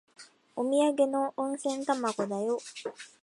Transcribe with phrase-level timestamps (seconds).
[0.55, 2.57] おみやげの温泉卵だよ。